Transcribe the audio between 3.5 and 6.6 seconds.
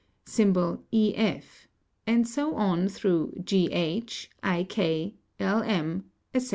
H, I K, L M, ete.